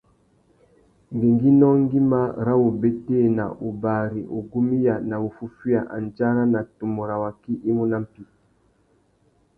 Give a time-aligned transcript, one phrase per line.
[1.15, 7.83] Ngüéngüinô ngüimá râ wubétēna, wubari, wugumiya na wuffúffüiya andjara na tumu râ waki i mú
[7.91, 8.21] nà mpí.